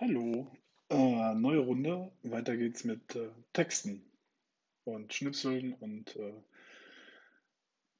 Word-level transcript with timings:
Hallo, 0.00 0.50
äh, 0.88 1.34
neue 1.34 1.58
Runde. 1.58 2.10
Weiter 2.22 2.56
geht's 2.56 2.84
mit 2.84 3.16
äh, 3.16 3.28
Texten 3.52 4.02
und 4.84 5.12
Schnipseln 5.12 5.74
und 5.74 6.16
äh, 6.16 6.32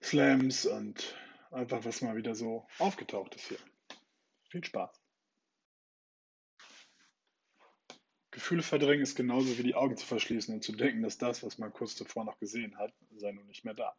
Slams 0.02 0.64
und 0.64 1.14
einfach 1.50 1.84
was 1.84 2.00
mal 2.00 2.16
wieder 2.16 2.34
so 2.34 2.66
aufgetaucht 2.78 3.34
ist 3.34 3.48
hier. 3.48 3.58
Viel 4.48 4.64
Spaß. 4.64 4.98
Gefühle 8.30 8.62
verdrängen 8.62 9.02
ist 9.02 9.14
genauso 9.14 9.58
wie 9.58 9.62
die 9.62 9.74
Augen 9.74 9.98
zu 9.98 10.06
verschließen 10.06 10.54
und 10.54 10.64
zu 10.64 10.72
denken, 10.72 11.02
dass 11.02 11.18
das, 11.18 11.42
was 11.42 11.58
man 11.58 11.70
kurz 11.70 11.96
zuvor 11.96 12.24
noch 12.24 12.38
gesehen 12.38 12.78
hat, 12.78 12.94
sei 13.16 13.32
nun 13.32 13.46
nicht 13.46 13.66
mehr 13.66 13.74
da. 13.74 13.94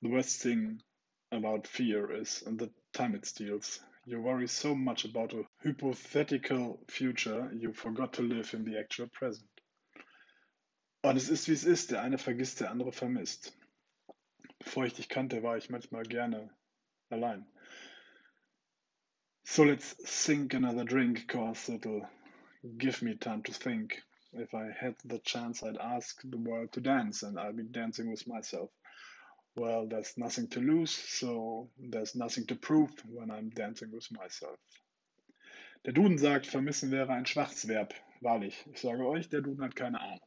The 0.00 0.10
worst 0.10 0.42
thing 0.42 0.82
about 1.30 1.68
fear 1.68 2.10
is 2.10 2.40
the 2.40 2.72
time 2.90 3.16
it 3.16 3.24
steals. 3.24 3.84
You 4.06 4.20
worry 4.20 4.48
so 4.48 4.74
much 4.74 5.06
about 5.06 5.32
a 5.32 5.44
hypothetical 5.62 6.78
future, 6.88 7.50
you 7.54 7.72
forgot 7.72 8.12
to 8.14 8.22
live 8.22 8.52
in 8.52 8.64
the 8.64 8.78
actual 8.78 9.08
present. 9.08 9.48
Und 11.02 11.16
es 11.16 11.30
ist, 11.30 11.48
wie 11.48 11.52
es 11.52 11.64
ist. 11.64 11.90
Der 11.90 12.02
eine 12.02 12.18
vergisst, 12.18 12.60
der 12.60 12.70
andere 12.70 12.92
vermisst. 12.92 13.56
Bevor 14.58 14.84
ich 14.84 14.94
dich 14.94 15.08
kannte, 15.08 15.42
war 15.42 15.56
ich 15.56 15.70
manchmal 15.70 16.02
gerne 16.04 16.50
allein. 17.10 17.46
So 19.44 19.64
let's 19.64 19.96
sink 20.04 20.54
another 20.54 20.84
drink, 20.84 21.28
cause 21.28 21.68
it'll 21.68 22.08
give 22.78 23.02
me 23.02 23.16
time 23.16 23.42
to 23.42 23.52
think. 23.52 24.02
If 24.32 24.52
I 24.54 24.70
had 24.70 24.96
the 25.04 25.20
chance, 25.20 25.62
I'd 25.62 25.78
ask 25.78 26.20
the 26.22 26.38
world 26.38 26.72
to 26.72 26.80
dance, 26.80 27.22
and 27.22 27.38
I'll 27.38 27.52
be 27.52 27.62
dancing 27.62 28.10
with 28.10 28.26
myself. 28.26 28.70
Well, 29.56 29.86
there's 29.86 30.18
nothing 30.18 30.48
to 30.48 30.60
lose, 30.60 30.90
so 30.90 31.70
there's 31.78 32.16
nothing 32.16 32.46
to 32.46 32.56
prove 32.56 32.90
when 33.08 33.30
I'm 33.30 33.50
dancing 33.50 33.92
with 33.92 34.10
myself. 34.10 34.58
Der 35.84 35.92
Duden 35.92 36.18
sagt, 36.18 36.46
vermissen 36.46 36.90
wäre 36.90 37.12
ein 37.12 37.26
Schwachsverb. 37.26 37.94
Wahrlich, 38.20 38.64
ich 38.72 38.80
sage 38.80 39.06
euch, 39.06 39.28
der 39.28 39.42
Duden 39.42 39.62
hat 39.62 39.76
keine 39.76 40.00
Ahnung. 40.00 40.26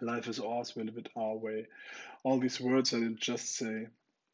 Life 0.00 0.28
is 0.28 0.38
ours, 0.38 0.76
we 0.76 0.84
live 0.84 0.98
it 0.98 1.10
our 1.16 1.42
way. 1.42 1.66
All 2.22 2.38
these 2.38 2.60
words 2.60 2.92
I 2.92 3.00
did 3.00 3.20
just 3.20 3.56
say, 3.56 3.88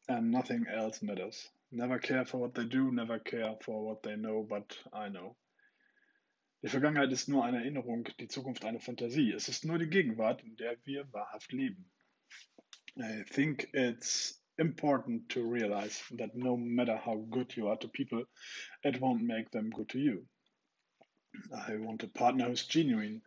and 0.07 0.29
nothing 0.29 0.67
else 0.67 1.01
matters. 1.01 1.49
Never 1.71 1.97
care 1.99 2.25
for 2.25 2.39
what 2.39 2.53
they 2.53 2.65
do, 2.65 2.91
never 2.91 3.17
care 3.17 3.57
for 3.61 3.83
what 3.83 4.03
they 4.03 4.15
know, 4.15 4.43
but 4.43 4.77
I 4.93 5.09
know. 5.09 5.35
Die 6.61 6.69
Vergangenheit 6.69 7.11
ist 7.11 7.27
nur 7.27 7.43
eine 7.43 7.57
Erinnerung, 7.57 8.07
die 8.19 8.27
Zukunft 8.27 8.65
eine 8.65 8.79
Fantasie. 8.79 9.31
Es 9.31 9.49
ist 9.49 9.65
nur 9.65 9.79
die 9.79 9.89
Gegenwart, 9.89 10.43
in 10.43 10.55
der 10.57 10.77
wir 10.85 11.11
wahrhaft 11.11 11.51
leben. 11.53 11.89
I 12.99 13.23
think 13.29 13.69
it's 13.73 14.33
important 14.57 15.29
to 15.29 15.43
realize 15.43 16.01
that 16.17 16.35
no 16.35 16.57
matter 16.57 16.97
how 16.97 17.23
good 17.29 17.55
you 17.55 17.67
are 17.67 17.77
to 17.77 17.87
people, 17.87 18.23
it 18.83 18.99
won't 18.99 19.21
make 19.21 19.51
them 19.51 19.69
good 19.69 19.89
to 19.89 19.99
you. 19.99 20.25
I 21.53 21.75
want 21.75 22.03
a 22.03 22.07
partner 22.07 22.45
who's 22.45 22.65
genuine, 22.65 23.21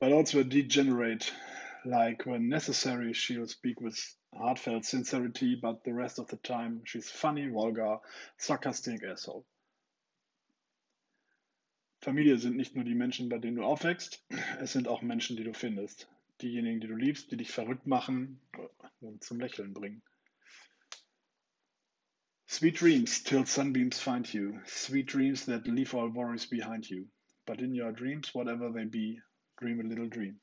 but 0.00 0.12
also 0.12 0.40
a 0.40 0.44
degenerate. 0.44 1.30
Like 1.84 2.24
when 2.24 2.48
necessary, 2.48 3.12
she'll 3.12 3.46
speak 3.46 3.78
with 3.80 3.98
heartfelt 4.32 4.86
sincerity, 4.86 5.54
but 5.54 5.84
the 5.84 5.92
rest 5.92 6.18
of 6.18 6.28
the 6.28 6.38
time, 6.38 6.80
she's 6.84 7.10
funny, 7.10 7.48
vulgar, 7.48 7.98
sarcastic 8.38 9.02
asshole. 9.04 9.44
Familie 12.00 12.38
sind 12.38 12.56
nicht 12.56 12.74
nur 12.74 12.84
die 12.84 12.94
Menschen, 12.94 13.28
bei 13.28 13.38
denen 13.38 13.56
du 13.56 13.64
aufwächst, 13.64 14.24
es 14.60 14.72
sind 14.72 14.88
auch 14.88 15.02
Menschen, 15.02 15.36
die 15.36 15.44
du 15.44 15.52
findest. 15.52 16.08
Diejenigen, 16.40 16.80
die 16.80 16.86
du 16.86 16.96
liebst, 16.96 17.30
die 17.30 17.36
dich 17.36 17.52
verrückt 17.52 17.86
machen 17.86 18.40
und 19.04 19.22
zum 19.22 19.40
Lächeln 19.40 19.72
bringen. 19.72 20.02
Sweet 22.46 22.80
dreams 22.80 23.22
till 23.22 23.46
sunbeams 23.46 23.98
find 23.98 24.32
you, 24.32 24.60
sweet 24.66 25.12
dreams 25.12 25.46
that 25.46 25.66
leave 25.66 25.94
all 25.94 26.14
worries 26.14 26.46
behind 26.46 26.88
you. 26.88 27.08
But 27.46 27.60
in 27.60 27.74
your 27.74 27.92
dreams, 27.92 28.34
whatever 28.34 28.72
they 28.72 28.84
be, 28.84 29.20
dream 29.58 29.80
a 29.80 29.82
little 29.82 30.08
dream. 30.08 30.40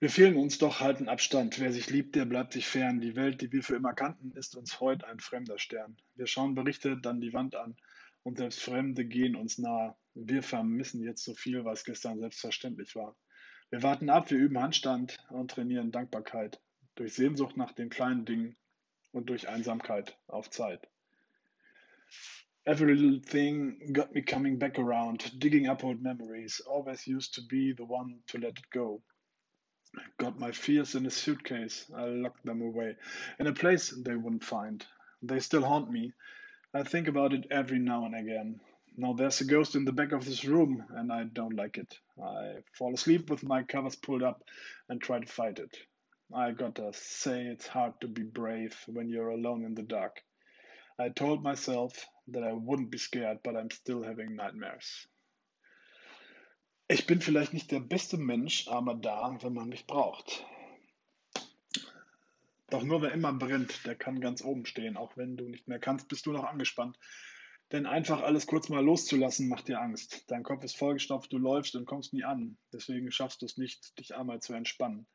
Wir 0.00 0.10
fehlen 0.10 0.36
uns, 0.36 0.58
doch 0.58 0.78
halten 0.78 1.08
Abstand. 1.08 1.58
Wer 1.58 1.72
sich 1.72 1.90
liebt, 1.90 2.14
der 2.14 2.24
bleibt 2.24 2.52
sich 2.52 2.66
fern. 2.66 3.00
Die 3.00 3.16
Welt, 3.16 3.40
die 3.40 3.50
wir 3.50 3.64
für 3.64 3.74
immer 3.74 3.94
kannten, 3.94 4.30
ist 4.32 4.54
uns 4.54 4.78
heute 4.80 5.06
ein 5.08 5.18
fremder 5.18 5.58
Stern. 5.58 5.96
Wir 6.14 6.28
schauen 6.28 6.54
Berichte, 6.54 6.96
dann 6.96 7.20
die 7.20 7.32
Wand 7.32 7.56
an 7.56 7.76
und 8.22 8.38
selbst 8.38 8.60
Fremde 8.60 9.04
gehen 9.04 9.34
uns 9.34 9.58
nahe. 9.58 9.96
Wir 10.14 10.42
vermissen 10.42 11.02
jetzt 11.02 11.24
so 11.24 11.34
viel, 11.34 11.64
was 11.64 11.84
gestern 11.84 12.20
selbstverständlich 12.20 12.94
war. 12.94 13.16
Wir 13.70 13.82
warten 13.82 14.08
ab, 14.08 14.30
wir 14.30 14.38
üben 14.38 14.58
Handstand 14.58 15.18
und 15.28 15.50
trainieren 15.50 15.92
Dankbarkeit 15.92 16.58
durch 16.94 17.12
Sehnsucht 17.12 17.56
nach 17.58 17.72
den 17.72 17.90
kleinen 17.90 18.24
Dingen 18.24 18.56
und 19.12 19.28
durch 19.28 19.48
Einsamkeit 19.48 20.16
auf 20.26 20.48
Zeit. 20.48 20.88
Every 22.64 22.94
little 22.94 23.20
thing 23.20 23.92
got 23.92 24.14
me 24.14 24.22
coming 24.22 24.58
back 24.58 24.78
around, 24.78 25.42
digging 25.42 25.68
up 25.68 25.84
old 25.84 26.00
memories, 26.00 26.62
always 26.66 27.06
used 27.06 27.34
to 27.34 27.42
be 27.46 27.74
the 27.76 27.84
one 27.84 28.22
to 28.28 28.38
let 28.38 28.58
it 28.58 28.70
go. 28.70 29.02
Got 30.18 30.38
my 30.38 30.52
fears 30.52 30.94
in 30.94 31.06
a 31.06 31.10
suitcase, 31.10 31.90
I 31.94 32.06
locked 32.06 32.44
them 32.44 32.62
away, 32.62 32.96
in 33.38 33.46
a 33.46 33.52
place 33.52 33.90
they 33.90 34.16
wouldn't 34.16 34.44
find. 34.44 34.84
They 35.22 35.40
still 35.40 35.64
haunt 35.64 35.90
me. 35.90 36.12
I 36.72 36.84
think 36.84 37.08
about 37.08 37.34
it 37.34 37.46
every 37.50 37.78
now 37.78 38.06
and 38.06 38.14
again. 38.14 38.60
Now 39.00 39.12
there's 39.12 39.40
a 39.40 39.44
ghost 39.44 39.76
in 39.76 39.84
the 39.84 39.92
back 39.92 40.10
of 40.10 40.24
this 40.24 40.44
room, 40.44 40.84
and 40.90 41.12
I 41.12 41.22
don't 41.22 41.54
like 41.54 41.78
it. 41.78 41.96
I 42.20 42.56
fall 42.72 42.92
asleep 42.92 43.30
with 43.30 43.44
my 43.44 43.62
covers 43.62 43.94
pulled 43.94 44.24
up 44.24 44.42
and 44.88 45.00
try 45.00 45.20
to 45.20 45.26
fight 45.26 45.60
it. 45.60 45.78
I 46.34 46.50
gotta 46.50 46.92
say, 46.92 47.46
it's 47.46 47.68
hard 47.68 47.92
to 48.00 48.08
be 48.08 48.24
brave 48.24 48.76
when 48.88 49.08
you're 49.08 49.30
alone 49.30 49.64
in 49.64 49.76
the 49.76 49.84
dark. 49.84 50.24
I 50.98 51.10
told 51.10 51.44
myself 51.44 52.08
that 52.26 52.42
I 52.42 52.52
wouldn't 52.52 52.90
be 52.90 52.98
scared, 52.98 53.38
but 53.44 53.54
I'm 53.54 53.70
still 53.70 54.02
having 54.02 54.34
nightmares. 54.34 55.06
Ich 56.88 57.06
bin 57.06 57.20
vielleicht 57.20 57.52
nicht 57.52 57.70
der 57.70 57.80
beste 57.80 58.16
Mensch, 58.16 58.66
aber 58.66 58.96
da, 58.96 59.38
wenn 59.42 59.54
man 59.54 59.68
mich 59.68 59.86
braucht. 59.86 60.44
Doch 62.70 62.82
nur 62.82 63.00
wer 63.00 63.12
immer 63.12 63.32
brennt, 63.32 63.86
der 63.86 63.94
kann 63.94 64.20
ganz 64.20 64.42
oben 64.42 64.66
stehen. 64.66 64.96
Auch 64.96 65.16
wenn 65.16 65.36
du 65.36 65.48
nicht 65.48 65.68
mehr 65.68 65.78
kannst, 65.78 66.08
bist 66.08 66.26
du 66.26 66.32
noch 66.32 66.44
angespannt. 66.44 66.98
Denn 67.70 67.84
einfach 67.84 68.22
alles 68.22 68.46
kurz 68.46 68.70
mal 68.70 68.82
loszulassen, 68.82 69.48
macht 69.48 69.68
dir 69.68 69.80
Angst. 69.80 70.24
Dein 70.28 70.42
Kopf 70.42 70.64
ist 70.64 70.76
vollgestopft, 70.76 71.32
du 71.32 71.38
läufst 71.38 71.74
und 71.74 71.84
kommst 71.84 72.14
nie 72.14 72.24
an. 72.24 72.56
Deswegen 72.72 73.10
schaffst 73.12 73.42
du 73.42 73.46
es 73.46 73.58
nicht, 73.58 73.98
dich 73.98 74.16
einmal 74.16 74.40
zu 74.40 74.54
entspannen. 74.54 75.06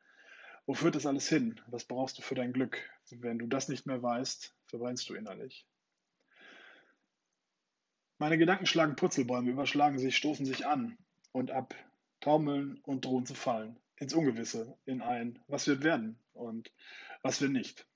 Wo 0.66 0.74
führt 0.74 0.94
das 0.94 1.04
alles 1.04 1.28
hin? 1.28 1.60
Was 1.66 1.84
brauchst 1.84 2.16
du 2.16 2.22
für 2.22 2.36
dein 2.36 2.52
Glück? 2.52 2.88
Wenn 3.10 3.38
du 3.38 3.46
das 3.46 3.68
nicht 3.68 3.86
mehr 3.86 4.02
weißt, 4.02 4.54
verbrennst 4.66 5.08
du 5.08 5.14
innerlich. 5.14 5.66
Meine 8.18 8.38
Gedanken 8.38 8.66
schlagen 8.66 8.94
Purzelbäume, 8.94 9.50
überschlagen 9.50 9.98
sich, 9.98 10.16
stoßen 10.16 10.46
sich 10.46 10.66
an 10.66 10.96
und 11.32 11.50
ab, 11.50 11.74
taumeln 12.20 12.78
und 12.84 13.04
drohen 13.04 13.26
zu 13.26 13.34
fallen. 13.34 13.78
Ins 13.96 14.14
Ungewisse, 14.14 14.78
in 14.86 15.02
ein, 15.02 15.40
was 15.48 15.66
wird 15.66 15.82
werden 15.82 16.18
und 16.32 16.72
was 17.22 17.40
wird 17.40 17.50
nicht. 17.50 17.86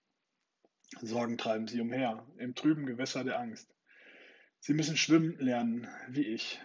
Sorgen 1.00 1.38
treiben 1.38 1.68
sie 1.68 1.80
umher, 1.80 2.26
im 2.36 2.54
trüben 2.54 2.86
Gewässer 2.86 3.22
der 3.22 3.38
Angst. 3.38 3.77
Sie 4.60 4.74
müssen 4.74 4.96
schwimmen 4.96 5.38
lernen, 5.38 5.88
wie 6.08 6.26
ich 6.26 6.60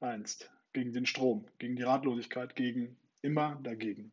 einst, 0.00 0.50
gegen 0.72 0.92
den 0.92 1.06
Strom, 1.06 1.46
gegen 1.58 1.76
die 1.76 1.82
Ratlosigkeit, 1.82 2.56
gegen 2.56 2.96
immer 3.22 3.58
dagegen. 3.62 4.12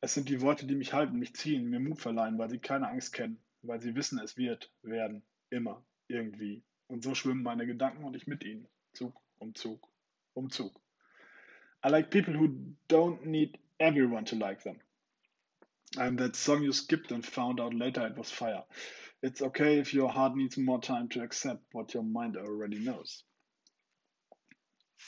Es 0.00 0.14
sind 0.14 0.28
die 0.28 0.40
Worte, 0.40 0.66
die 0.66 0.74
mich 0.74 0.92
halten, 0.92 1.18
mich 1.18 1.34
ziehen, 1.34 1.68
mir 1.70 1.80
Mut 1.80 2.00
verleihen, 2.00 2.38
weil 2.38 2.50
sie 2.50 2.58
keine 2.58 2.88
Angst 2.88 3.12
kennen, 3.12 3.40
weil 3.62 3.80
sie 3.80 3.94
wissen, 3.94 4.18
es 4.18 4.36
wird, 4.36 4.70
werden, 4.82 5.22
immer, 5.50 5.84
irgendwie. 6.08 6.62
Und 6.88 7.02
so 7.02 7.14
schwimmen 7.14 7.42
meine 7.42 7.66
Gedanken 7.66 8.04
und 8.04 8.14
ich 8.14 8.26
mit 8.26 8.44
ihnen, 8.44 8.68
Zug 8.92 9.20
um 9.38 9.54
Zug 9.54 9.88
um 10.34 10.50
Zug. 10.50 10.80
I 11.84 11.88
like 11.88 12.10
people 12.10 12.34
who 12.34 12.48
don't 12.88 13.24
need 13.24 13.58
everyone 13.78 14.24
to 14.24 14.36
like 14.36 14.62
them. 14.62 14.80
And 15.96 16.18
that 16.18 16.36
song 16.36 16.62
you 16.62 16.72
skipped 16.72 17.12
and 17.12 17.24
found 17.24 17.60
out 17.60 17.72
later 17.72 18.06
it 18.06 18.16
was 18.16 18.30
fire. 18.30 18.64
It's 19.22 19.42
okay 19.42 19.78
if 19.78 19.94
your 19.94 20.10
heart 20.10 20.36
needs 20.36 20.58
more 20.58 20.80
time 20.80 21.08
to 21.10 21.22
accept 21.22 21.62
what 21.72 21.94
your 21.94 22.02
mind 22.02 22.36
already 22.36 22.78
knows. 22.78 23.24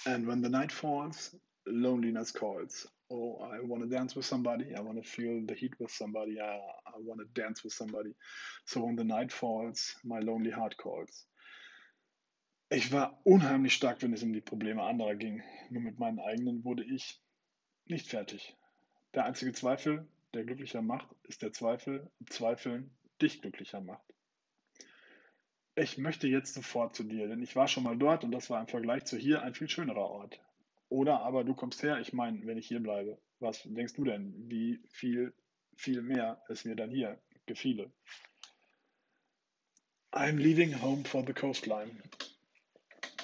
And 0.06 0.26
when 0.26 0.40
the 0.40 0.48
night 0.48 0.72
falls, 0.72 1.34
loneliness 1.66 2.32
calls. 2.32 2.86
Oh, 3.10 3.38
I 3.42 3.60
want 3.60 3.82
to 3.82 3.88
dance 3.88 4.14
with 4.14 4.24
somebody. 4.24 4.74
I 4.76 4.80
want 4.80 5.02
to 5.02 5.08
feel 5.08 5.44
the 5.46 5.54
heat 5.54 5.72
with 5.78 5.90
somebody. 5.90 6.40
I, 6.40 6.56
I 6.86 6.98
want 6.98 7.20
to 7.20 7.40
dance 7.40 7.64
with 7.64 7.72
somebody. 7.72 8.14
So 8.66 8.84
when 8.84 8.96
the 8.96 9.04
night 9.04 9.32
falls, 9.32 9.94
my 10.04 10.20
lonely 10.20 10.50
heart 10.50 10.76
calls. 10.76 11.26
Ich 12.70 12.92
war 12.92 13.18
unheimlich 13.24 13.72
stark, 13.72 14.02
wenn 14.02 14.12
es 14.12 14.22
um 14.22 14.32
die 14.32 14.42
Probleme 14.42 14.82
anderer 14.82 15.14
ging. 15.14 15.42
Nur 15.70 15.82
mit 15.82 15.98
meinen 15.98 16.18
eigenen 16.18 16.64
wurde 16.64 16.84
ich 16.84 17.18
nicht 17.86 18.08
fertig. 18.08 18.54
Der 19.14 19.24
einzige 19.24 19.52
Zweifel, 19.52 20.06
der 20.34 20.44
glücklicher 20.44 20.82
macht, 20.82 21.08
ist 21.24 21.40
der 21.40 21.52
Zweifel, 21.52 22.10
Zweifeln 22.28 22.90
dich 23.18 23.40
glücklicher 23.40 23.80
macht. 23.80 24.14
Ich 25.74 25.96
möchte 25.96 26.26
jetzt 26.26 26.54
sofort 26.54 26.96
zu 26.96 27.04
dir, 27.04 27.28
denn 27.28 27.42
ich 27.42 27.54
war 27.54 27.68
schon 27.68 27.84
mal 27.84 27.96
dort 27.96 28.24
und 28.24 28.32
das 28.32 28.50
war 28.50 28.60
im 28.60 28.66
Vergleich 28.66 29.04
zu 29.04 29.16
hier 29.16 29.42
ein 29.42 29.54
viel 29.54 29.68
schönerer 29.68 30.10
Ort. 30.10 30.40
Oder 30.88 31.20
aber 31.20 31.44
du 31.44 31.54
kommst 31.54 31.82
her, 31.82 32.00
ich 32.00 32.12
meine, 32.12 32.44
wenn 32.46 32.58
ich 32.58 32.66
hier 32.66 32.80
bleibe. 32.80 33.18
Was 33.40 33.62
denkst 33.62 33.94
du 33.94 34.04
denn, 34.04 34.34
wie 34.48 34.80
viel, 34.90 35.32
viel 35.76 36.02
mehr 36.02 36.42
es 36.48 36.64
mir 36.64 36.74
dann 36.74 36.90
hier 36.90 37.20
gefiele? 37.46 37.92
I'm 40.12 40.36
leaving 40.38 40.72
home 40.72 41.04
for 41.04 41.22
the 41.24 41.34
coastline. 41.34 42.02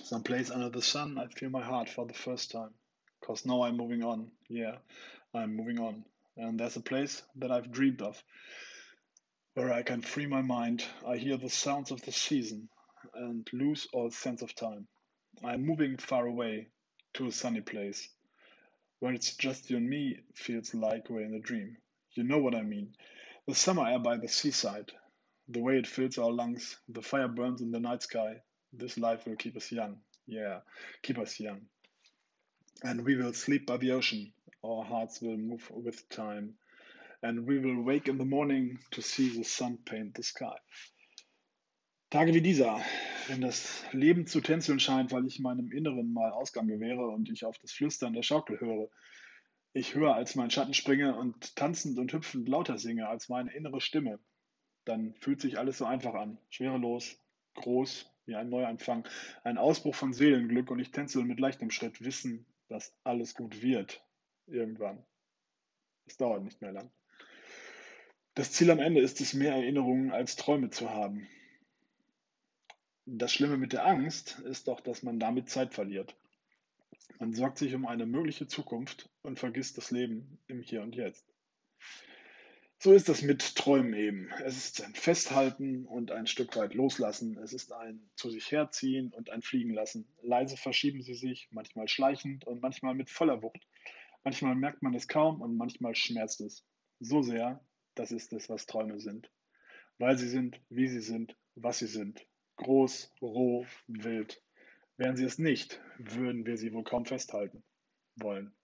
Some 0.03 0.23
place 0.23 0.51
under 0.51 0.71
the 0.71 0.83
sun, 0.83 1.19
I 1.19 1.27
feel 1.35 1.51
my 1.51 1.63
heart 1.63 1.89
for 1.89 2.07
the 2.07 2.15
first 2.15 2.53
time. 2.53 2.75
Cause 3.21 3.49
now 3.49 3.65
I'm 3.65 3.77
moving 3.77 4.05
on. 4.05 4.31
Yeah, 4.49 4.79
I'm 5.33 5.57
moving 5.57 5.81
on. 5.81 6.05
And 6.37 6.61
there's 6.61 6.77
a 6.77 6.83
place 6.83 7.23
that 7.37 7.51
I've 7.51 7.73
dreamed 7.73 8.03
of 8.03 8.23
where 9.55 9.73
I 9.73 9.83
can 9.83 10.03
free 10.03 10.27
my 10.27 10.43
mind. 10.43 10.85
I 11.07 11.17
hear 11.17 11.37
the 11.37 11.51
sounds 11.51 11.91
of 11.91 12.03
the 12.03 12.13
season 12.13 12.69
and 13.15 13.49
lose 13.53 13.87
all 13.93 14.11
sense 14.11 14.43
of 14.43 14.55
time. 14.55 14.89
I'm 15.45 15.67
moving 15.67 15.97
far 15.99 16.27
away 16.27 16.69
to 17.15 17.29
a 17.29 17.33
sunny 17.33 17.61
place 17.61 18.09
where 19.01 19.13
it's 19.15 19.37
just 19.37 19.71
you 19.71 19.77
and 19.77 19.89
me 19.89 20.19
feels 20.35 20.75
like 20.75 21.11
we're 21.11 21.23
in 21.25 21.35
a 21.35 21.41
dream. 21.41 21.77
You 22.15 22.25
know 22.25 22.39
what 22.39 22.55
I 22.55 22.63
mean. 22.63 22.93
The 23.47 23.55
summer 23.55 23.87
air 23.87 23.99
by 23.99 24.17
the 24.17 24.29
seaside, 24.29 24.93
the 25.49 25.61
way 25.61 25.79
it 25.79 25.87
fills 25.87 26.19
our 26.19 26.33
lungs, 26.33 26.77
the 26.89 27.03
fire 27.03 27.29
burns 27.29 27.61
in 27.63 27.71
the 27.71 27.81
night 27.81 28.03
sky. 28.03 28.37
This 28.73 28.99
life 28.99 29.27
will 29.27 29.37
keep 29.37 29.57
us 29.57 29.71
young. 29.71 29.99
Yeah, 30.27 30.61
keep 31.03 31.19
us 31.19 31.39
young. 31.39 31.63
And 32.83 33.05
we 33.05 33.17
will 33.17 33.33
sleep 33.35 33.67
by 33.67 33.77
the 33.77 33.93
ocean. 33.93 34.33
Our 34.65 34.85
hearts 34.85 35.21
will 35.21 35.37
move 35.37 35.71
with 35.73 36.09
time. 36.09 36.55
And 37.25 37.47
we 37.49 37.59
will 37.59 37.83
wake 37.87 38.07
in 38.07 38.19
the 38.19 38.27
morning 38.27 38.81
to 38.91 39.01
see 39.01 39.31
the 39.31 39.45
sun 39.45 39.79
paint 39.87 40.15
the 40.15 40.23
sky. 40.23 40.59
Tage 42.11 42.35
wie 42.35 42.43
dieser, 42.43 42.83
wenn 43.29 43.41
das 43.41 43.83
Leben 43.93 44.27
zu 44.27 44.43
tänzeln 44.43 44.79
scheint, 44.79 45.11
weil 45.11 45.27
ich 45.27 45.41
meinem 45.41 45.73
Inneren 45.73 46.13
mal 46.13 46.33
Ausgang 46.33 46.67
gewähre 46.67 47.09
und 47.09 47.31
ich 47.31 47.47
auf 47.47 47.59
das 47.61 47.73
Flüstern 47.73 48.13
der 48.13 48.23
Schaukel 48.23 48.61
höre. 48.61 48.91
Ich 49.73 49.95
höre, 49.95 50.15
als 50.15 50.35
mein 50.35 50.51
Schatten 50.51 50.75
springe 50.75 51.17
und 51.17 51.57
tanzend 51.57 51.99
und 51.99 52.13
hüpfend 52.13 52.47
lauter 52.47 52.77
singe 52.77 53.09
als 53.09 53.31
meine 53.31 53.55
innere 53.55 53.81
Stimme. 53.81 54.19
Dann 54.85 55.15
fühlt 55.15 55.41
sich 55.41 55.59
alles 55.59 55.79
so 55.79 55.87
einfach 55.87 56.13
an, 56.13 56.37
schwerelos, 56.51 57.19
groß, 57.55 58.05
wie 58.27 58.35
ein 58.35 58.51
Neuanfang, 58.51 59.09
ein 59.45 59.57
Ausbruch 59.57 59.95
von 59.95 60.13
Seelenglück 60.13 60.71
und 60.71 60.79
ich 60.79 60.91
tänzel 60.91 61.25
mit 61.25 61.41
leichtem 61.41 61.71
Schritt, 61.71 62.05
wissen, 62.05 62.45
dass 62.69 62.95
alles 63.03 63.35
gut 63.35 63.63
wird. 63.63 64.05
Irgendwann. 64.47 65.03
Es 66.05 66.19
dauert 66.19 66.45
nicht 66.45 66.61
mehr 66.61 66.73
lang. 66.73 66.91
Das 68.35 68.51
Ziel 68.51 68.73
am 68.73 68.81
Ende 68.81 69.01
ist 69.01 69.21
es, 69.21 69.33
mehr 69.33 69.55
Erinnerungen 69.55 70.11
als 70.11 70.35
Träume 70.35 70.71
zu 70.71 70.91
haben. 70.91 71.29
Das 73.07 73.33
Schlimme 73.33 73.59
mit 73.59 73.73
der 73.73 73.87
Angst 73.87 74.41
ist 74.41 74.67
doch, 74.67 74.81
dass 74.81 75.05
man 75.05 75.21
damit 75.21 75.49
Zeit 75.49 75.73
verliert. 75.73 76.17
Man 77.21 77.33
sorgt 77.33 77.59
sich 77.59 77.75
um 77.75 77.87
eine 77.87 78.07
mögliche 78.07 78.49
Zukunft 78.49 79.09
und 79.23 79.39
vergisst 79.39 79.79
das 79.79 79.93
Leben 79.93 80.39
im 80.49 80.63
Hier 80.63 80.83
und 80.83 80.97
Jetzt. 80.97 81.25
So 82.81 82.93
ist 82.93 83.09
es 83.09 83.23
mit 83.23 83.55
Träumen 83.55 83.95
eben. 83.95 84.31
Es 84.45 84.57
ist 84.57 84.83
ein 84.83 84.95
Festhalten 84.95 85.87
und 85.87 86.11
ein 86.11 86.27
Stück 86.27 86.57
weit 86.57 86.75
loslassen. 86.75 87.39
Es 87.39 87.53
ist 87.53 87.73
ein 87.73 88.11
zu 88.17 88.31
sich 88.31 88.51
herziehen 88.51 89.13
und 89.13 89.31
ein 89.31 89.43
Fliegen 89.43 89.73
lassen. 89.73 90.09
Leise 90.23 90.57
verschieben 90.57 91.03
sie 91.03 91.15
sich, 91.15 91.49
manchmal 91.53 91.87
schleichend 91.87 92.45
und 92.47 92.63
manchmal 92.63 92.95
mit 92.95 93.11
voller 93.11 93.43
Wucht. 93.43 93.67
Manchmal 94.25 94.57
merkt 94.57 94.83
man 94.83 94.95
es 94.95 95.07
kaum 95.07 95.41
und 95.41 95.57
manchmal 95.57 95.95
schmerzt 95.95 96.41
es. 96.41 96.65
So 96.99 97.23
sehr, 97.23 97.65
das 97.95 98.13
ist 98.13 98.33
es, 98.33 98.49
was 98.49 98.67
Träume 98.67 99.01
sind. 99.01 99.31
Weil 99.99 100.19
sie 100.19 100.29
sind, 100.29 100.61
wie 100.69 100.89
sie 100.89 101.01
sind, 101.01 101.37
was 101.55 101.79
sie 101.79 101.87
sind 101.87 102.27
groß, 102.57 103.13
roh, 103.21 103.67
wild. 103.87 104.43
Wären 104.97 105.17
sie 105.17 105.25
es 105.25 105.39
nicht, 105.39 105.81
würden 105.99 106.47
wir 106.47 106.57
sie 106.57 106.73
wohl 106.73 106.85
kaum 106.85 107.05
festhalten 107.05 107.65
wollen. 108.17 108.55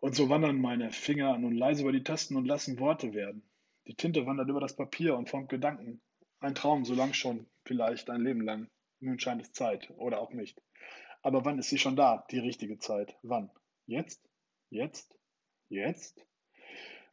Und 0.00 0.14
so 0.14 0.28
wandern 0.28 0.60
meine 0.60 0.92
Finger 0.92 1.36
nun 1.38 1.54
leise 1.54 1.82
über 1.82 1.92
die 1.92 2.02
Tasten 2.02 2.36
und 2.36 2.46
lassen 2.46 2.78
Worte 2.78 3.14
werden. 3.14 3.42
Die 3.86 3.94
Tinte 3.94 4.26
wandert 4.26 4.48
über 4.48 4.60
das 4.60 4.76
Papier 4.76 5.16
und 5.16 5.28
formt 5.28 5.48
Gedanken. 5.48 6.00
Ein 6.40 6.54
Traum, 6.54 6.84
so 6.84 6.94
lang 6.94 7.12
schon, 7.12 7.46
vielleicht 7.64 8.08
ein 8.10 8.20
Leben 8.20 8.42
lang. 8.42 8.68
Nun 9.00 9.18
scheint 9.18 9.42
es 9.42 9.52
Zeit, 9.52 9.90
oder 9.96 10.20
auch 10.20 10.32
nicht. 10.32 10.60
Aber 11.22 11.44
wann 11.44 11.58
ist 11.58 11.68
sie 11.68 11.78
schon 11.78 11.96
da, 11.96 12.24
die 12.30 12.38
richtige 12.38 12.78
Zeit? 12.78 13.16
Wann? 13.22 13.50
Jetzt? 13.86 14.26
Jetzt? 14.70 15.18
Jetzt? 15.68 16.26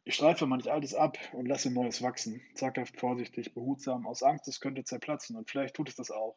Ich 0.08 0.14
streife 0.14 0.46
manch 0.46 0.72
Altes 0.72 0.94
ab 0.94 1.18
und 1.34 1.44
lasse 1.44 1.70
Neues 1.70 2.00
wachsen, 2.00 2.40
zaghaft, 2.54 2.98
vorsichtig, 2.98 3.52
behutsam, 3.52 4.06
aus 4.06 4.22
Angst, 4.22 4.48
es 4.48 4.58
könnte 4.58 4.82
zerplatzen, 4.82 5.36
und 5.36 5.50
vielleicht 5.50 5.74
tut 5.74 5.90
es 5.90 5.96
das 5.96 6.10
auch. 6.10 6.34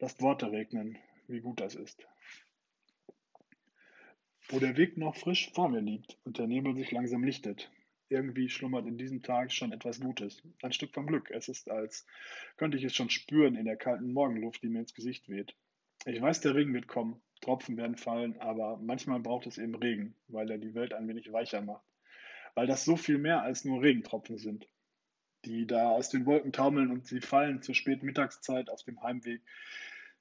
Lasst 0.00 0.20
Worte 0.20 0.50
regnen, 0.50 0.98
wie 1.28 1.38
gut 1.38 1.60
das 1.60 1.76
ist. 1.76 2.04
Wo 4.48 4.58
der 4.58 4.76
Weg 4.76 4.96
noch 4.96 5.14
frisch 5.14 5.52
vor 5.52 5.68
mir 5.68 5.82
liegt 5.82 6.18
und 6.24 6.38
der 6.38 6.48
Nebel 6.48 6.74
sich 6.74 6.90
langsam 6.90 7.22
lichtet, 7.22 7.70
irgendwie 8.08 8.48
schlummert 8.48 8.88
in 8.88 8.98
diesem 8.98 9.22
Tag 9.22 9.52
schon 9.52 9.70
etwas 9.70 10.00
Gutes, 10.00 10.42
ein 10.62 10.72
Stück 10.72 10.92
vom 10.92 11.06
Glück. 11.06 11.30
Es 11.30 11.48
ist, 11.48 11.70
als 11.70 12.08
könnte 12.56 12.76
ich 12.76 12.82
es 12.82 12.96
schon 12.96 13.08
spüren 13.08 13.54
in 13.54 13.66
der 13.66 13.76
kalten 13.76 14.12
Morgenluft, 14.12 14.64
die 14.64 14.68
mir 14.68 14.80
ins 14.80 14.94
Gesicht 14.94 15.28
weht. 15.28 15.54
Ich 16.06 16.20
weiß, 16.20 16.40
der 16.40 16.56
Regen 16.56 16.74
wird 16.74 16.88
kommen, 16.88 17.22
Tropfen 17.40 17.76
werden 17.76 17.96
fallen, 17.96 18.36
aber 18.40 18.78
manchmal 18.78 19.20
braucht 19.20 19.46
es 19.46 19.58
eben 19.58 19.76
Regen, 19.76 20.16
weil 20.26 20.50
er 20.50 20.58
die 20.58 20.74
Welt 20.74 20.92
ein 20.92 21.06
wenig 21.06 21.30
weicher 21.30 21.62
macht 21.62 21.84
weil 22.54 22.66
das 22.66 22.84
so 22.84 22.96
viel 22.96 23.18
mehr 23.18 23.42
als 23.42 23.64
nur 23.64 23.82
Regentropfen 23.82 24.38
sind, 24.38 24.66
die 25.44 25.66
da 25.66 25.90
aus 25.90 26.08
den 26.08 26.26
Wolken 26.26 26.52
taumeln 26.52 26.90
und 26.90 27.06
sie 27.06 27.20
fallen 27.20 27.62
zur 27.62 27.74
späten 27.74 28.06
Mittagszeit 28.06 28.70
auf 28.70 28.82
dem 28.82 29.02
Heimweg. 29.02 29.42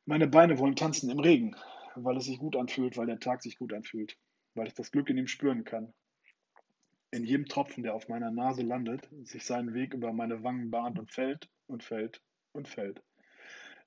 Meine 0.05 0.27
Beine 0.27 0.57
wollen 0.59 0.75
tanzen 0.75 1.09
im 1.09 1.19
Regen, 1.19 1.55
weil 1.95 2.17
es 2.17 2.25
sich 2.25 2.39
gut 2.39 2.55
anfühlt, 2.55 2.97
weil 2.97 3.07
der 3.07 3.19
Tag 3.19 3.41
sich 3.41 3.57
gut 3.57 3.73
anfühlt, 3.73 4.17
weil 4.55 4.67
ich 4.67 4.73
das 4.73 4.91
Glück 4.91 5.09
in 5.09 5.17
ihm 5.17 5.27
spüren 5.27 5.63
kann. 5.63 5.93
In 7.11 7.25
jedem 7.25 7.47
Tropfen, 7.47 7.83
der 7.83 7.95
auf 7.95 8.07
meiner 8.07 8.31
Nase 8.31 8.61
landet, 8.61 9.09
sich 9.23 9.43
seinen 9.43 9.73
Weg 9.73 9.93
über 9.93 10.13
meine 10.13 10.43
Wangen 10.43 10.69
bahnt 10.69 10.99
und 10.99 11.11
fällt 11.11 11.49
und 11.67 11.83
fällt 11.83 12.21
und 12.51 12.67
fällt. 12.67 13.01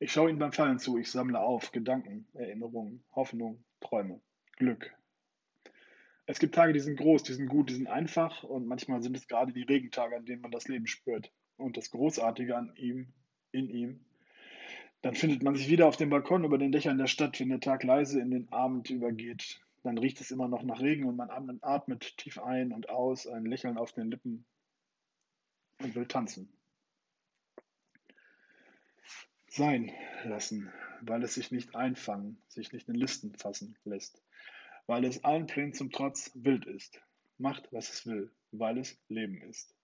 Ich 0.00 0.10
schaue 0.10 0.30
ihm 0.30 0.40
beim 0.40 0.52
Fallen 0.52 0.80
zu, 0.80 0.98
ich 0.98 1.10
sammle 1.10 1.38
auf 1.38 1.70
Gedanken, 1.70 2.26
Erinnerungen, 2.34 3.04
Hoffnung, 3.12 3.62
Träume, 3.80 4.20
Glück, 4.56 4.92
es 6.26 6.38
gibt 6.38 6.54
Tage, 6.54 6.72
die 6.72 6.80
sind 6.80 6.96
groß, 6.96 7.24
die 7.24 7.34
sind 7.34 7.48
gut, 7.48 7.68
die 7.70 7.74
sind 7.74 7.88
einfach 7.88 8.44
und 8.44 8.66
manchmal 8.66 9.02
sind 9.02 9.16
es 9.16 9.26
gerade 9.26 9.52
die 9.52 9.62
Regentage, 9.62 10.16
an 10.16 10.24
denen 10.24 10.42
man 10.42 10.52
das 10.52 10.68
Leben 10.68 10.86
spürt. 10.86 11.32
Und 11.56 11.76
das 11.76 11.90
Großartige 11.90 12.56
an 12.56 12.72
ihm, 12.76 13.12
in 13.50 13.68
ihm. 13.68 14.04
Dann 15.02 15.14
findet 15.14 15.42
man 15.42 15.56
sich 15.56 15.68
wieder 15.68 15.86
auf 15.86 15.96
dem 15.96 16.10
Balkon 16.10 16.44
über 16.44 16.58
den 16.58 16.72
Dächern 16.72 16.98
der 16.98 17.08
Stadt, 17.08 17.40
wenn 17.40 17.48
der 17.48 17.60
Tag 17.60 17.82
leise 17.82 18.20
in 18.20 18.30
den 18.30 18.52
Abend 18.52 18.88
übergeht. 18.90 19.60
Dann 19.82 19.98
riecht 19.98 20.20
es 20.20 20.30
immer 20.30 20.46
noch 20.46 20.62
nach 20.62 20.80
Regen 20.80 21.06
und 21.06 21.16
man 21.16 21.58
atmet 21.60 22.16
tief 22.16 22.38
ein 22.38 22.72
und 22.72 22.88
aus, 22.88 23.26
ein 23.26 23.44
Lächeln 23.44 23.76
auf 23.76 23.92
den 23.92 24.10
Lippen 24.10 24.44
und 25.80 25.94
will 25.96 26.06
tanzen. 26.06 26.52
Sein 29.48 29.90
lassen, 30.24 30.72
weil 31.00 31.22
es 31.24 31.34
sich 31.34 31.50
nicht 31.50 31.74
einfangen, 31.74 32.40
sich 32.48 32.72
nicht 32.72 32.88
in 32.88 32.94
Listen 32.94 33.34
fassen 33.34 33.76
lässt 33.84 34.22
weil 34.92 35.06
es 35.06 35.24
allen 35.24 35.46
Plänen 35.46 35.72
zum 35.72 35.90
Trotz 35.90 36.32
wild 36.34 36.66
ist, 36.66 37.00
macht, 37.38 37.66
was 37.72 37.88
es 37.88 38.06
will, 38.06 38.30
weil 38.50 38.76
es 38.76 39.00
Leben 39.08 39.40
ist. 39.40 39.74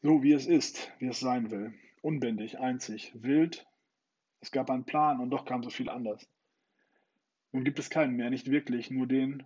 So 0.00 0.22
wie 0.22 0.32
es 0.32 0.46
ist, 0.46 0.90
wie 0.98 1.08
es 1.08 1.20
sein 1.20 1.50
will, 1.50 1.74
unbändig, 2.00 2.58
einzig, 2.58 3.12
wild. 3.14 3.66
Es 4.40 4.50
gab 4.50 4.70
einen 4.70 4.86
Plan 4.86 5.20
und 5.20 5.28
doch 5.28 5.44
kam 5.44 5.62
so 5.62 5.68
viel 5.68 5.90
anders. 5.90 6.26
Nun 7.52 7.62
gibt 7.62 7.78
es 7.78 7.90
keinen 7.90 8.16
mehr, 8.16 8.30
nicht 8.30 8.50
wirklich, 8.50 8.90
nur 8.90 9.06
den 9.06 9.42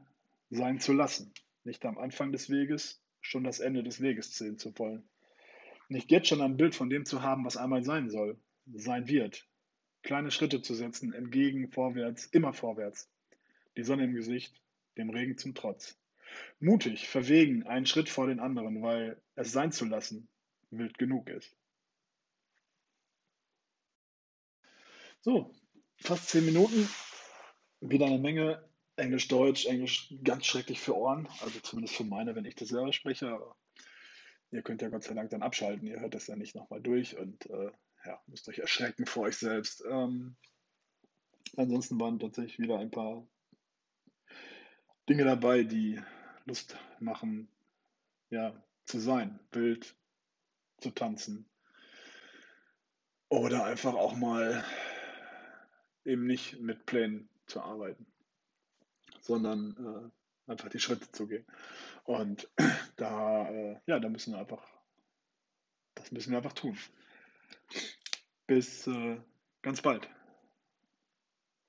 sein 0.48 0.78
zu 0.78 0.92
lassen, 0.92 1.32
nicht 1.64 1.84
am 1.84 1.98
Anfang 1.98 2.30
des 2.30 2.48
Weges, 2.48 3.02
schon 3.20 3.42
das 3.42 3.58
Ende 3.58 3.82
des 3.82 4.00
Weges 4.00 4.36
sehen 4.36 4.58
zu 4.58 4.78
wollen. 4.78 5.02
Nicht 5.88 6.12
jetzt 6.12 6.28
schon 6.28 6.40
ein 6.40 6.56
Bild 6.56 6.76
von 6.76 6.88
dem 6.88 7.04
zu 7.04 7.22
haben, 7.22 7.44
was 7.44 7.56
einmal 7.56 7.82
sein 7.82 8.08
soll, 8.10 8.38
sein 8.74 9.08
wird. 9.08 9.44
Kleine 10.04 10.30
Schritte 10.30 10.62
zu 10.62 10.74
setzen, 10.74 11.12
entgegen, 11.12 11.72
vorwärts, 11.72 12.26
immer 12.26 12.52
vorwärts 12.52 13.10
die 13.76 13.84
Sonne 13.84 14.04
im 14.04 14.14
Gesicht, 14.14 14.60
dem 14.96 15.10
Regen 15.10 15.38
zum 15.38 15.54
Trotz. 15.54 15.98
Mutig, 16.60 17.08
verwegen, 17.08 17.64
einen 17.64 17.86
Schritt 17.86 18.08
vor 18.08 18.26
den 18.26 18.40
anderen, 18.40 18.82
weil 18.82 19.20
es 19.34 19.52
sein 19.52 19.72
zu 19.72 19.84
lassen 19.84 20.28
wild 20.70 20.98
genug 20.98 21.28
ist. 21.28 21.56
So, 25.20 25.54
fast 25.96 26.28
zehn 26.28 26.44
Minuten, 26.44 26.88
wieder 27.80 28.06
eine 28.06 28.18
Menge 28.18 28.68
Englisch, 28.96 29.28
Deutsch, 29.28 29.66
Englisch 29.66 30.14
ganz 30.22 30.46
schrecklich 30.46 30.80
für 30.80 30.96
Ohren, 30.96 31.28
also 31.40 31.58
zumindest 31.60 31.96
für 31.96 32.04
meine, 32.04 32.34
wenn 32.34 32.44
ich 32.44 32.54
das 32.54 32.68
selber 32.68 32.92
spreche. 32.92 33.40
Ihr 34.50 34.62
könnt 34.62 34.82
ja 34.82 34.88
Gott 34.88 35.02
sei 35.02 35.14
Dank 35.14 35.30
dann 35.30 35.42
abschalten, 35.42 35.86
ihr 35.88 36.00
hört 36.00 36.14
das 36.14 36.26
ja 36.26 36.36
nicht 36.36 36.54
nochmal 36.54 36.80
durch 36.80 37.16
und 37.16 37.46
äh, 37.46 37.72
ja, 38.04 38.22
müsst 38.26 38.48
euch 38.48 38.58
erschrecken 38.58 39.06
vor 39.06 39.24
euch 39.24 39.36
selbst. 39.36 39.82
Ähm, 39.88 40.36
ansonsten 41.56 41.98
waren 41.98 42.20
tatsächlich 42.20 42.58
wieder 42.58 42.78
ein 42.78 42.90
paar 42.90 43.26
Dinge 45.08 45.24
dabei, 45.24 45.64
die 45.64 46.00
Lust 46.46 46.76
machen, 46.98 47.48
ja, 48.30 48.54
zu 48.84 48.98
sein, 48.98 49.38
wild 49.52 49.94
zu 50.78 50.90
tanzen. 50.90 51.46
Oder 53.28 53.64
einfach 53.64 53.94
auch 53.94 54.14
mal 54.16 54.64
eben 56.04 56.26
nicht 56.26 56.60
mit 56.60 56.86
Plänen 56.86 57.28
zu 57.46 57.60
arbeiten, 57.60 58.06
sondern 59.20 60.12
äh, 60.46 60.50
einfach 60.50 60.68
die 60.68 60.78
Schritte 60.78 61.10
zu 61.10 61.26
gehen. 61.26 61.46
Und 62.04 62.48
da, 62.96 63.48
äh, 63.48 63.80
ja, 63.86 63.98
da 63.98 64.08
müssen 64.08 64.32
wir 64.32 64.40
einfach, 64.40 64.66
das 65.94 66.12
müssen 66.12 66.30
wir 66.30 66.38
einfach 66.38 66.52
tun. 66.52 66.78
Bis 68.46 68.86
äh, 68.86 69.20
ganz 69.62 69.82
bald. 69.82 70.08